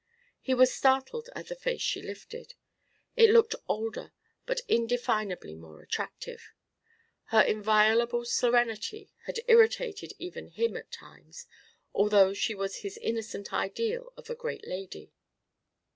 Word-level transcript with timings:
He 0.39 0.55
was 0.55 0.73
startled 0.73 1.29
at 1.35 1.45
the 1.45 1.55
face 1.55 1.83
she 1.83 2.01
lifted. 2.01 2.55
It 3.15 3.29
looked 3.29 3.53
older 3.67 4.13
but 4.47 4.61
indefinably 4.67 5.53
more 5.53 5.83
attractive. 5.83 6.53
Her 7.25 7.41
inviolable 7.41 8.25
serenity 8.25 9.11
had 9.25 9.41
irritated 9.47 10.13
even 10.17 10.47
him 10.47 10.75
at 10.75 10.91
times, 10.91 11.45
although 11.93 12.33
she 12.33 12.55
was 12.55 12.77
his 12.77 12.97
innocent 12.97 13.53
ideal 13.53 14.11
of 14.17 14.27
a 14.27 14.33
great 14.35 14.67
lady. 14.67 15.13